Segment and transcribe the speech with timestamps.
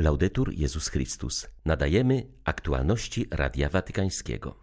[0.00, 1.48] Laudetur Jezus Chrystus.
[1.64, 4.56] Nadajemy aktualności Radia Watykańskiego.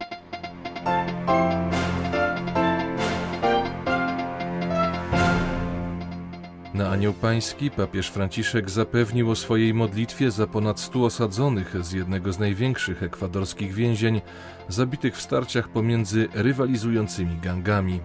[6.73, 12.33] Na Anioł Pański papież Franciszek zapewnił o swojej modlitwie za ponad stu osadzonych z jednego
[12.33, 14.21] z największych ekwadorskich więzień,
[14.69, 17.99] zabitych w starciach pomiędzy rywalizującymi gangami.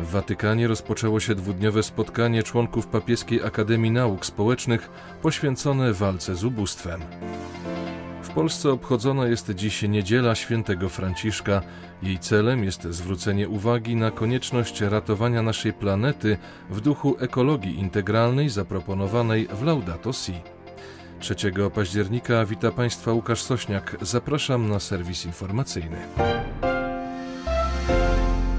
[0.00, 4.90] W Watykanie rozpoczęło się dwudniowe spotkanie członków Papieskiej Akademii Nauk Społecznych
[5.22, 7.00] poświęcone walce z ubóstwem.
[8.22, 11.62] W Polsce obchodzona jest dziś Niedziela Świętego Franciszka.
[12.02, 16.38] Jej celem jest zwrócenie uwagi na konieczność ratowania naszej planety
[16.70, 20.34] w duchu ekologii integralnej zaproponowanej w Laudato Si.
[21.20, 21.34] 3
[21.74, 23.96] października wita Państwa Łukasz Sośniak.
[24.00, 25.96] Zapraszam na serwis informacyjny.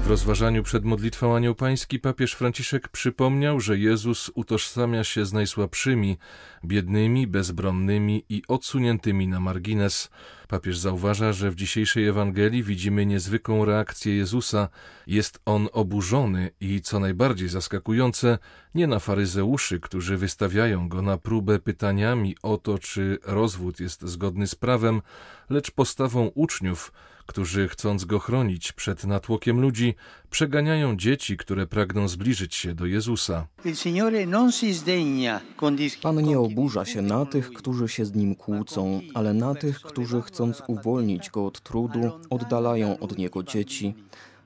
[0.08, 6.18] Rozważaniu przed modlitwą Anioł Pański papież Franciszek przypomniał, że Jezus utożsamia się z najsłabszymi,
[6.64, 10.10] biednymi, bezbronnymi i odsuniętymi na margines.
[10.48, 14.68] Papież zauważa, że w dzisiejszej Ewangelii widzimy niezwykłą reakcję Jezusa.
[15.06, 18.38] Jest on oburzony i, co najbardziej zaskakujące,
[18.74, 24.46] nie na faryzeuszy, którzy wystawiają go na próbę pytaniami o to, czy rozwód jest zgodny
[24.46, 25.02] z prawem,
[25.50, 26.92] lecz postawą uczniów,
[27.28, 29.94] którzy, chcąc go chronić przed natłokiem ludzi,
[30.30, 33.46] przeganiają dzieci, które pragną zbliżyć się do Jezusa.
[36.02, 40.22] Pan nie oburza się na tych, którzy się z nim kłócą, ale na tych, którzy
[40.22, 43.94] chcąc uwolnić go od trudu, oddalają od niego dzieci.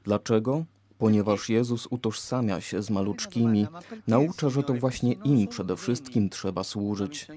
[0.05, 0.65] Dlaczego?
[1.03, 3.67] Ponieważ Jezus utożsamia się z maluczkimi,
[4.09, 7.29] naucza, że to właśnie im przede wszystkim trzeba służyć.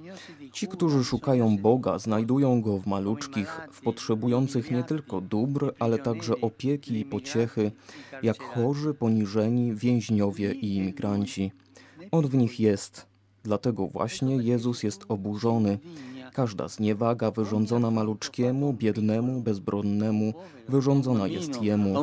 [0.54, 6.42] Ci, którzy szukają Boga, znajdują Go w maluczkich, w potrzebujących nie tylko dóbr, ale także
[6.42, 7.72] opieki i pociechy,
[8.24, 11.52] jak chorzy, poniżeni, więźniowie i imigranci.
[12.12, 13.06] On w nich jest.
[13.44, 15.80] Dlatego właśnie Jezus jest oburzony.
[16.36, 20.34] Każda zniewaga wyrządzona maluczkiemu, biednemu, bezbronnemu,
[20.70, 21.94] wyrządzona jest Jemu.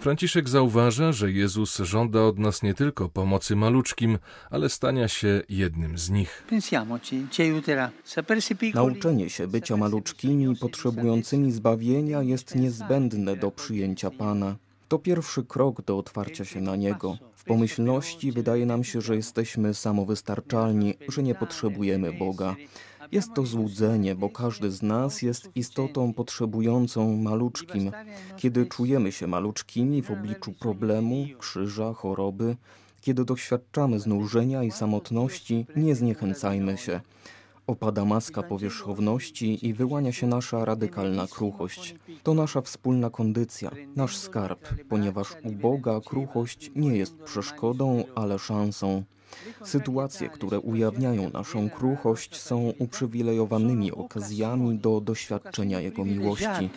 [0.00, 4.18] Franciszek zauważa, że Jezus żąda od nas nie tylko pomocy maluczkim,
[4.50, 6.44] ale stania się jednym z nich.
[8.74, 14.56] Nauczenie się bycia maluczkimi, potrzebującymi zbawienia jest niezbędne do przyjęcia Pana.
[14.88, 17.18] To pierwszy krok do otwarcia się na Niego.
[17.34, 22.56] W pomyślności wydaje nam się, że jesteśmy samowystarczalni, że nie potrzebujemy Boga.
[23.12, 27.90] Jest to złudzenie, bo każdy z nas jest istotą potrzebującą maluczkim.
[28.36, 32.56] Kiedy czujemy się maluczkimi w obliczu problemu, krzyża, choroby,
[33.00, 37.00] kiedy doświadczamy znużenia i samotności, nie zniechęcajmy się.
[37.66, 41.94] Opada maska powierzchowności i wyłania się nasza radykalna kruchość.
[42.22, 49.04] To nasza wspólna kondycja, nasz skarb, ponieważ u Boga kruchość nie jest przeszkodą, ale szansą.
[49.64, 56.70] Sytuacje, które ujawniają naszą kruchość, są uprzywilejowanymi okazjami do doświadczenia Jego miłości.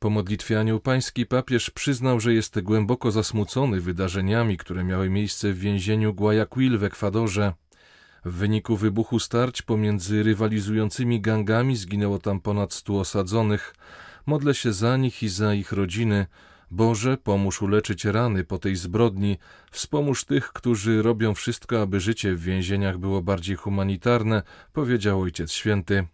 [0.00, 5.58] Po modlitwie Anioł Pański papież przyznał, że jest głęboko zasmucony wydarzeniami, które miały miejsce w
[5.58, 7.52] więzieniu Guayaquil w Ekwadorze.
[8.24, 13.74] W wyniku wybuchu starć pomiędzy rywalizującymi gangami zginęło tam ponad stu osadzonych.
[14.26, 16.26] Modlę się za nich i za ich rodziny.
[16.70, 19.38] Boże, pomóż uleczyć rany po tej zbrodni,
[19.70, 24.42] wspomóż tych, którzy robią wszystko, aby życie w więzieniach było bardziej humanitarne,
[24.72, 26.06] powiedział Ojciec Święty.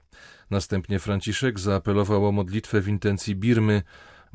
[0.50, 3.82] Następnie Franciszek zaapelował o modlitwę w intencji Birmy,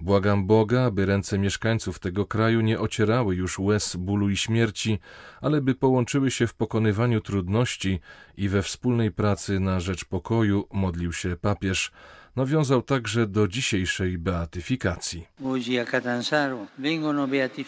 [0.02, 5.00] Błagam Boga, aby ręce mieszkańców tego kraju nie ocierały już łez bólu i śmierci,
[5.42, 8.00] ale by połączyły się w pokonywaniu trudności
[8.38, 11.92] i we wspólnej pracy na rzecz pokoju, modlił się papież.
[12.36, 15.28] Nawiązał także do dzisiejszej beatyfikacji.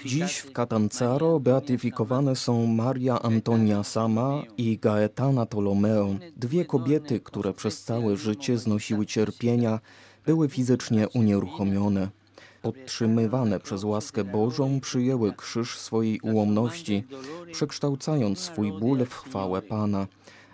[0.05, 7.83] Dziś w Catanzaro beatyfikowane są Maria Antonia Sama i Gaetana Tolomeo, dwie kobiety, które przez
[7.83, 9.79] całe życie znosiły cierpienia,
[10.25, 12.20] były fizycznie unieruchomione
[12.61, 17.03] podtrzymywane przez łaskę Bożą, przyjęły krzyż swojej ułomności,
[17.51, 20.07] przekształcając swój ból w chwałę Pana.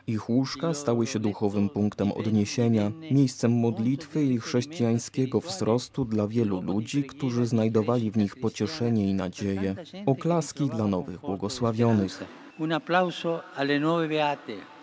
[0.08, 7.04] Ich łóżka stały się duchowym punktem odniesienia, miejscem modlitwy i chrześcijańskiego wzrostu dla wielu ludzi,
[7.04, 9.76] którzy znajdowali w nich pocieszenie i nadzieję.
[10.06, 12.24] Oklaski dla nowych błogosławionych.
[12.60, 14.77] Un applauso alle nuove beate.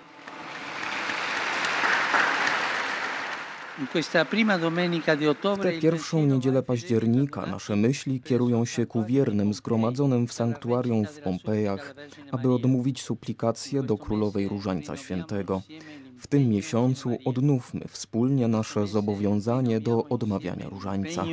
[5.56, 11.21] W tę pierwszą niedzielę października nasze myśli kierują się ku wiernym zgromadzonym w sanktuarium w
[11.21, 11.94] Pompejach,
[12.32, 15.62] aby odmówić suplikację do Królowej Różańca Świętego.
[16.19, 21.25] W tym miesiącu odnówmy wspólnie nasze zobowiązanie do odmawiania Różańca.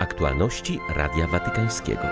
[0.00, 2.02] Aktualności Radia Watykańskiego.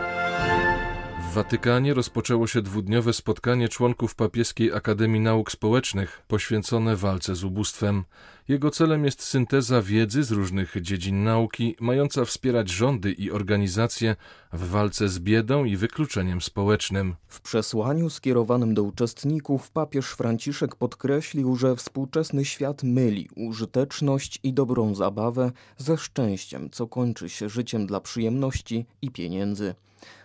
[1.30, 8.04] W Watykanie rozpoczęło się dwudniowe spotkanie członków Papieskiej Akademii Nauk Społecznych poświęcone walce z ubóstwem.
[8.48, 14.16] Jego celem jest synteza wiedzy z różnych dziedzin nauki, mająca wspierać rządy i organizacje
[14.52, 17.14] w walce z biedą i wykluczeniem społecznym.
[17.28, 24.94] W przesłaniu skierowanym do uczestników papież Franciszek podkreślił, że współczesny świat myli użyteczność i dobrą
[24.94, 29.74] zabawę ze szczęściem, co kończy się życiem dla przyjemności i pieniędzy.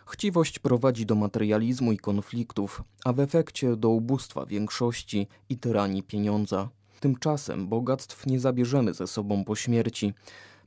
[0.07, 6.69] Chciwość prowadzi do materializmu i konfliktów, a w efekcie do ubóstwa większości i tyranii pieniądza.
[6.99, 10.13] Tymczasem bogactw nie zabierzemy ze sobą po śmierci.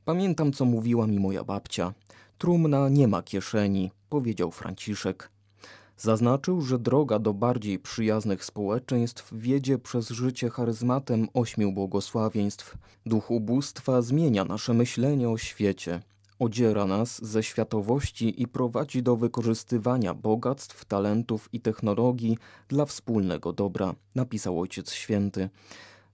[0.05, 1.93] Pamiętam, co mówiła mi moja babcia.
[2.37, 5.31] Trumna nie ma kieszeni, powiedział Franciszek.
[5.97, 12.77] Zaznaczył, że droga do bardziej przyjaznych społeczeństw wiedzie przez życie charyzmatem ośmiu błogosławieństw.
[13.05, 16.01] Duch ubóstwa zmienia nasze myślenie o świecie
[16.39, 22.37] odziera nas ze światowości i prowadzi do wykorzystywania bogactw, talentów i technologii
[22.67, 25.49] dla wspólnego dobra, napisał Ojciec Święty.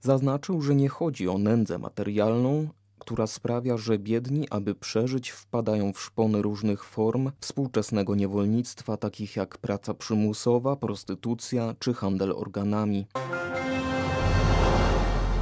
[0.01, 2.67] Zaznaczył, że nie chodzi o nędzę materialną,
[2.99, 9.57] która sprawia, że biedni, aby przeżyć, wpadają w szpony różnych form współczesnego niewolnictwa, takich jak
[9.57, 13.05] praca przymusowa, prostytucja czy handel organami.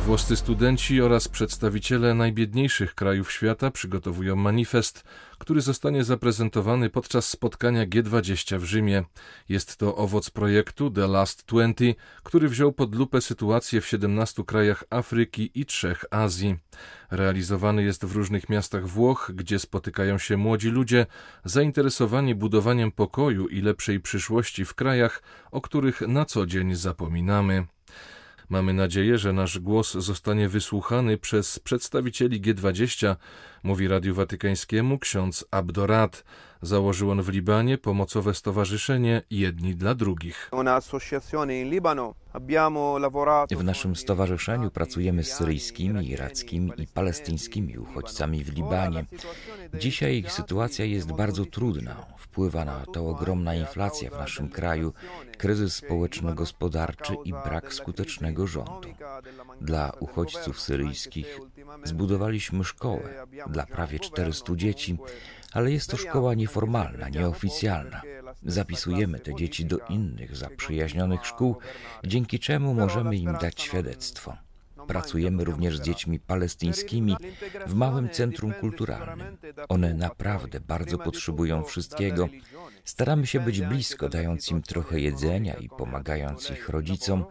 [0.05, 5.03] Włoscy studenci oraz przedstawiciele najbiedniejszych krajów świata przygotowują manifest,
[5.37, 9.03] który zostanie zaprezentowany podczas spotkania G20 w Rzymie.
[9.49, 11.83] Jest to owoc projektu The Last 20,
[12.23, 16.55] który wziął pod lupę sytuację w 17 krajach Afryki i trzech Azji.
[17.11, 21.05] Realizowany jest w różnych miastach Włoch, gdzie spotykają się młodzi ludzie
[21.45, 27.65] zainteresowani budowaniem pokoju i lepszej przyszłości w krajach, o których na co dzień zapominamy.
[28.49, 33.15] Mamy nadzieję, że nasz głos zostanie wysłuchany przez przedstawicieli G20,
[33.63, 36.23] mówi Radiu Watykańskiemu ksiądz Abdorat.
[36.63, 40.51] Założył on w Libanie pomocowe stowarzyszenie Jedni dla Drugich.
[43.51, 49.05] W naszym stowarzyszeniu pracujemy z syryjskimi, irackimi i palestyńskimi uchodźcami w Libanie.
[49.73, 52.05] Dzisiaj ich sytuacja jest bardzo trudna.
[52.17, 54.93] Wpływa na to ogromna inflacja w naszym kraju,
[55.37, 58.89] kryzys społeczno-gospodarczy i brak skutecznego rządu.
[59.61, 61.39] Dla uchodźców syryjskich
[61.83, 64.97] zbudowaliśmy szkołę dla prawie 400 dzieci,
[65.53, 68.01] ale jest to szkoła nieformalna, nieoficjalna.
[68.43, 71.55] Zapisujemy te dzieci do innych zaprzyjaźnionych szkół,
[72.03, 74.37] dzięki czemu możemy im dać świadectwo.
[74.87, 77.15] Pracujemy również z dziećmi palestyńskimi
[77.67, 79.37] w małym centrum kulturalnym.
[79.69, 82.29] One naprawdę bardzo potrzebują wszystkiego.
[82.85, 87.25] Staramy się być blisko, dając im trochę jedzenia i pomagając ich rodzicom,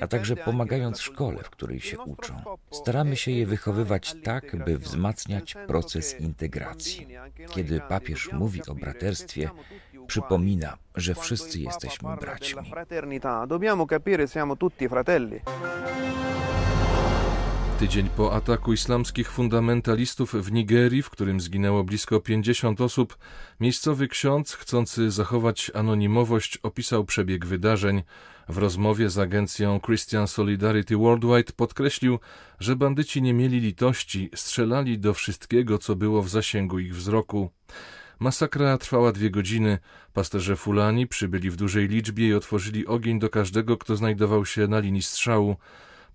[0.00, 2.34] a także pomagając szkole, w której się uczą.
[2.70, 7.06] Staramy się je wychowywać tak, by wzmacniać proces integracji.
[7.50, 9.50] Kiedy papież mówi o braterstwie,
[10.06, 12.72] przypomina, że wszyscy jesteśmy braćmi.
[17.78, 23.18] Tydzień po ataku islamskich fundamentalistów w Nigerii, w którym zginęło blisko 50 osób,
[23.60, 28.02] miejscowy ksiądz, chcący zachować anonimowość, opisał przebieg wydarzeń.
[28.48, 32.18] W rozmowie z agencją Christian Solidarity Worldwide podkreślił,
[32.60, 37.50] że bandyci nie mieli litości, strzelali do wszystkiego, co było w zasięgu ich wzroku.
[38.18, 39.78] Masakra trwała dwie godziny.
[40.12, 44.78] Pasterze Fulani przybyli w dużej liczbie i otworzyli ogień do każdego, kto znajdował się na
[44.78, 45.56] linii strzału.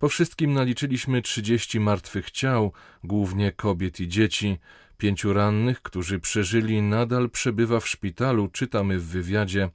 [0.02, 2.72] Po wszystkim naliczyliśmy 30 martwych ciał,
[3.04, 4.58] głównie kobiet i dzieci.
[4.98, 9.70] Pięciu rannych, którzy przeżyli, nadal przebywa w szpitalu, czytamy w wywiadzie.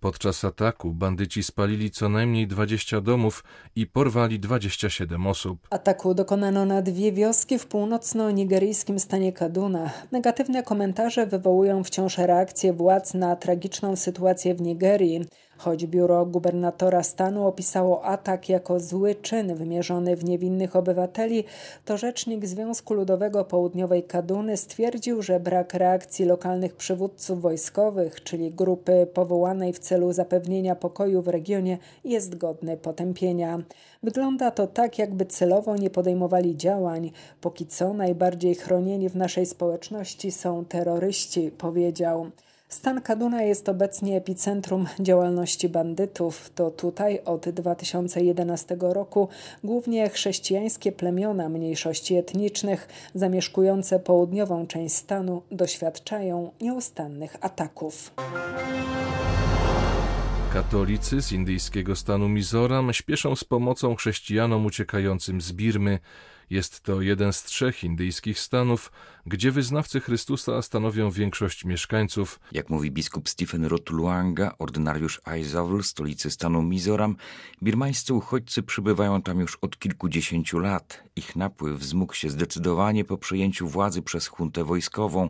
[0.00, 3.44] Podczas ataku bandyci spalili co najmniej 20 domów
[3.76, 5.58] i porwali 27 osób.
[5.70, 9.90] Ataku dokonano na dwie wioski w północno-nigeryjskim stanie Kaduna.
[10.12, 15.24] Negatywne komentarze wywołują wciąż reakcje władz na tragiczną sytuację w Nigerii.
[15.60, 21.44] Choć biuro gubernatora stanu opisało atak jako zły czyn wymierzony w niewinnych obywateli,
[21.84, 29.06] to rzecznik Związku Ludowego Południowej Kaduny stwierdził, że brak reakcji lokalnych przywódców wojskowych, czyli grupy
[29.14, 33.62] powołanej w celu zapewnienia pokoju w regionie, jest godny potępienia.
[34.02, 37.10] Wygląda to tak, jakby celowo nie podejmowali działań.
[37.40, 42.30] Póki co najbardziej chronieni w naszej społeczności są terroryści, powiedział.
[42.70, 46.50] Stan Kaduna jest obecnie epicentrum działalności bandytów.
[46.54, 49.28] To tutaj od 2011 roku
[49.64, 58.12] głównie chrześcijańskie plemiona mniejszości etnicznych zamieszkujące południową część stanu doświadczają nieustannych ataków.
[60.52, 65.98] Katolicy z indyjskiego stanu Mizoram śpieszą z pomocą chrześcijanom uciekającym z Birmy.
[66.50, 68.92] Jest to jeden z trzech indyjskich stanów,
[69.26, 72.40] gdzie wyznawcy Chrystusa stanowią większość mieszkańców.
[72.52, 77.16] Jak mówi biskup Stephen Rotuluanga, ordynariusz Aizawl, stolicy stanu Mizoram,
[77.62, 81.04] birmańscy uchodźcy przybywają tam już od kilkudziesięciu lat.
[81.16, 85.28] Ich napływ wzmógł się zdecydowanie po przejęciu władzy przez huntę wojskową.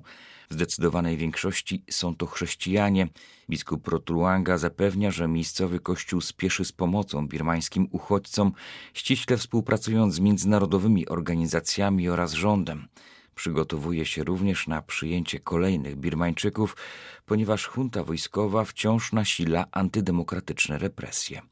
[0.50, 3.08] W zdecydowanej większości są to chrześcijanie.
[3.50, 8.52] Biskup Rotuluanga zapewnia, że miejscowy kościół spieszy z pomocą birmańskim uchodźcom,
[8.94, 12.88] ściśle współpracując z międzynarodowymi organizacjami oraz rządem.
[13.34, 16.76] Przygotowuje się również na przyjęcie kolejnych Birmańczyków,
[17.26, 21.42] ponieważ junta wojskowa wciąż nasila antydemokratyczne represje.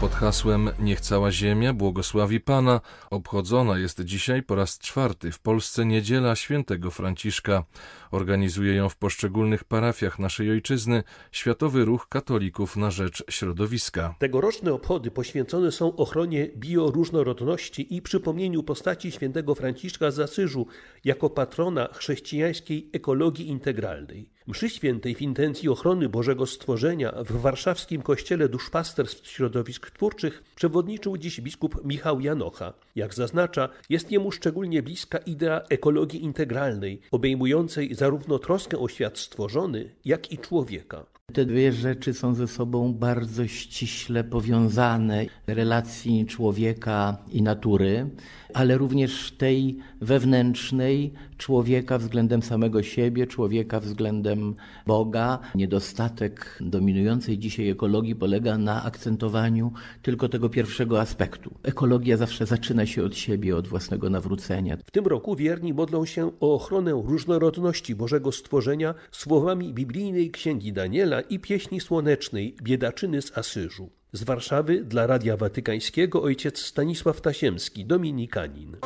[0.00, 2.80] Pod hasłem Niech cała ziemia błogosławi Pana
[3.10, 7.64] obchodzona jest dzisiaj po raz czwarty w Polsce niedziela świętego Franciszka.
[8.10, 14.14] Organizuje ją w poszczególnych parafiach naszej ojczyzny Światowy Ruch Katolików na Rzecz Środowiska.
[14.18, 20.66] Tegoroczne obchody poświęcone są ochronie bioróżnorodności i przypomnieniu postaci świętego Franciszka z Asyżu
[21.04, 24.30] jako patrona chrześcijańskiej ekologii integralnej.
[24.48, 31.40] Mszy świętej w intencji ochrony Bożego Stworzenia w warszawskim kościele duszpasterstw środowisk twórczych przewodniczył dziś
[31.40, 32.72] biskup Michał Janocha.
[32.96, 39.94] Jak zaznacza, jest jemu szczególnie bliska idea ekologii integralnej, obejmującej zarówno troskę o świat stworzony,
[40.04, 41.06] jak i człowieka.
[41.32, 48.10] Te dwie rzeczy są ze sobą bardzo ściśle powiązane relacji człowieka i natury,
[48.54, 54.54] ale również tej wewnętrznej człowieka względem samego siebie, człowieka względem
[54.86, 55.38] Boga.
[55.54, 61.54] Niedostatek dominującej dzisiaj ekologii polega na akcentowaniu tylko tego pierwszego aspektu.
[61.62, 64.76] Ekologia zawsze zaczyna się od siebie, od własnego nawrócenia.
[64.84, 71.17] W tym roku wierni modlą się o ochronę różnorodności Bożego stworzenia słowami biblijnej księgi Daniela
[71.20, 73.90] i pieśni słonecznej Biedaczyny z Asyżu.
[74.12, 78.76] Z Warszawy dla Radia Watykańskiego ojciec Stanisław Tasiemski, dominikanin.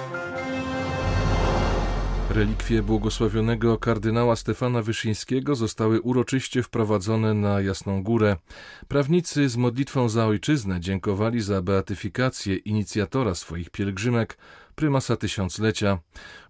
[2.31, 8.37] Relikwie błogosławionego kardynała Stefana Wyszyńskiego zostały uroczyście wprowadzone na Jasną Górę.
[8.89, 14.39] Prawnicy z modlitwą za ojczyznę dziękowali za beatyfikację inicjatora swoich pielgrzymek,
[14.75, 15.99] prymasa tysiąclecia.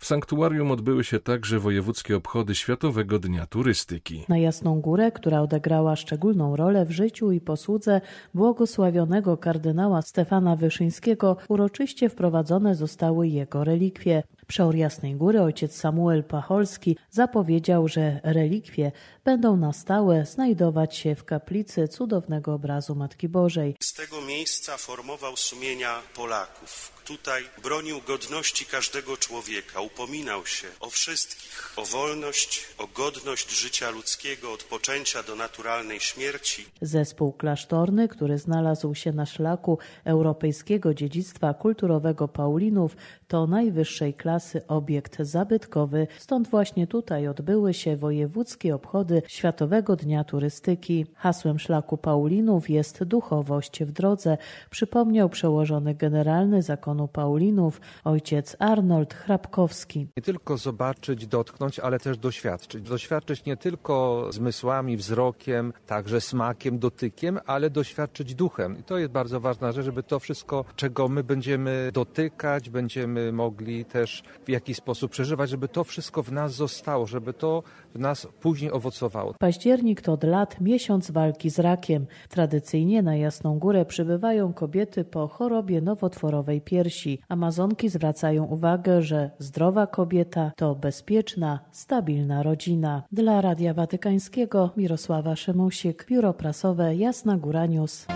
[0.01, 4.25] W sanktuarium odbyły się także wojewódzkie obchody Światowego Dnia Turystyki.
[4.29, 8.01] Na Jasną Górę, która odegrała szczególną rolę w życiu i posłudze
[8.35, 14.23] błogosławionego kardynała Stefana Wyszyńskiego, uroczyście wprowadzone zostały jego relikwie.
[14.47, 18.93] Przeor Jasnej Góry ojciec Samuel Pacholski zapowiedział, że relikwie
[19.25, 23.77] będą na stałe znajdować się w kaplicy cudownego obrazu Matki Bożej.
[23.81, 27.02] Z tego miejsca formował sumienia Polaków.
[27.05, 34.53] Tutaj bronił godności każdego człowieka, upominał się o wszystkich, o wolność, o godność życia ludzkiego
[34.53, 36.67] od poczęcia do naturalnej śmierci.
[36.83, 42.97] Zespół klasztorny, który znalazł się na szlaku europejskiego dziedzictwa kulturowego Paulinów,
[43.29, 51.07] to najwyższej klasy obiekt zabytkowy, stąd właśnie tutaj odbyły się wojewódzkie obchody Światowego Dnia Turystyki.
[51.15, 54.39] Hasłem szlaku Paulinów jest duchowość w drodze,
[54.71, 60.09] przypomniał przełożony generalny zakonu Paulinów ojciec Arnold Hrabkowski.
[60.17, 62.89] Nie tylko zobaczyć, dotknąć, ale też doświadczyć.
[62.89, 68.79] Doświadczyć nie tylko zmysłami, wzrokiem, także smakiem, dotykiem, ale doświadczyć duchem.
[68.79, 73.85] I to jest bardzo ważna rzecz, żeby to wszystko, czego my będziemy dotykać, będziemy mogli
[73.85, 77.63] też w jakiś sposób przeżywać, żeby to wszystko w nas zostało, żeby to
[77.95, 79.35] w nas później owocowało.
[79.39, 82.07] Październik to od lat miesiąc walki z rakiem.
[82.29, 87.19] Tradycyjnie na Jasną Górę przybywają kobiety po chorobie nowotworowej piersi.
[87.29, 93.03] Amazonki zwracają uwagę, że zdrowa kobieta to bezpieczna, stabilna rodzina.
[93.13, 98.07] Dla Radia Watykańskiego Mirosława Szymusik, Biuro Prasowe Jasna Góra News.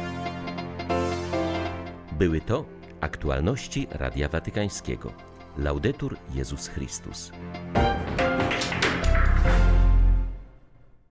[2.18, 2.64] Były to
[3.00, 5.12] aktualności Radia Watykańskiego.
[5.58, 7.32] Laudetur Jezus Chrystus.